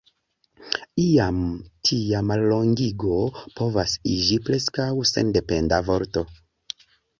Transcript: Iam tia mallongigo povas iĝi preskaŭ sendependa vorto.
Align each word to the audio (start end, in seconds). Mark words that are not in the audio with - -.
Iam 1.01 1.43
tia 1.89 2.21
mallongigo 2.31 3.19
povas 3.61 3.95
iĝi 4.15 4.41
preskaŭ 4.49 4.89
sendependa 5.13 5.83
vorto. 5.93 6.27